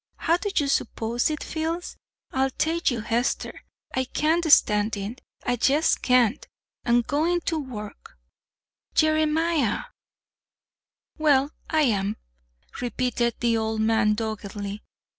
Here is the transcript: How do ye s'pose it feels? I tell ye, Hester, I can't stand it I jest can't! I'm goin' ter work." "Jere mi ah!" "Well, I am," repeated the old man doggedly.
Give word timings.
How 0.15 0.37
do 0.37 0.49
ye 0.55 0.65
s'pose 0.67 1.29
it 1.29 1.43
feels? 1.43 1.95
I 2.31 2.49
tell 2.49 2.79
ye, 2.83 3.01
Hester, 3.01 3.61
I 3.93 4.05
can't 4.05 4.51
stand 4.51 4.97
it 4.97 5.21
I 5.45 5.57
jest 5.57 6.01
can't! 6.01 6.47
I'm 6.83 7.01
goin' 7.03 7.39
ter 7.41 7.59
work." 7.59 8.17
"Jere 8.95 9.27
mi 9.27 9.63
ah!" 9.63 9.91
"Well, 11.19 11.51
I 11.69 11.81
am," 11.81 12.17
repeated 12.81 13.35
the 13.41 13.55
old 13.57 13.81
man 13.81 14.15
doggedly. 14.15 14.81